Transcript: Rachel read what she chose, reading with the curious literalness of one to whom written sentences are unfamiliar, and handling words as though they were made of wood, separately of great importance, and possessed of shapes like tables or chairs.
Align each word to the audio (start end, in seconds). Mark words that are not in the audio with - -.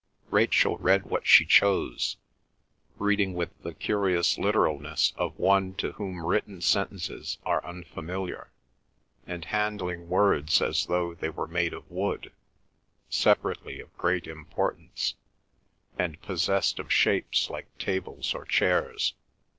Rachel 0.31 0.79
read 0.79 1.03
what 1.03 1.27
she 1.27 1.45
chose, 1.45 2.17
reading 2.97 3.35
with 3.35 3.51
the 3.61 3.75
curious 3.75 4.39
literalness 4.39 5.13
of 5.15 5.37
one 5.37 5.75
to 5.75 5.91
whom 5.91 6.25
written 6.25 6.59
sentences 6.59 7.37
are 7.45 7.63
unfamiliar, 7.63 8.49
and 9.27 9.45
handling 9.45 10.09
words 10.09 10.59
as 10.59 10.87
though 10.87 11.13
they 11.13 11.29
were 11.29 11.45
made 11.45 11.73
of 11.75 11.87
wood, 11.91 12.31
separately 13.11 13.79
of 13.79 13.95
great 13.95 14.25
importance, 14.25 15.13
and 15.99 16.19
possessed 16.23 16.79
of 16.79 16.91
shapes 16.91 17.51
like 17.51 17.67
tables 17.77 18.33
or 18.33 18.43
chairs. 18.43 19.13